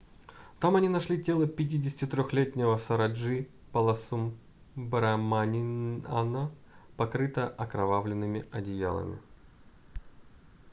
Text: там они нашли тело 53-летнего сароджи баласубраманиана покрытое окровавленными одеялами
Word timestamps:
там 0.59 0.75
они 0.75 0.89
нашли 0.89 1.21
тело 1.23 1.45
53-летнего 1.45 2.75
сароджи 2.77 3.47
баласубраманиана 3.71 6.51
покрытое 6.97 7.47
окровавленными 7.49 8.43
одеялами 8.51 9.19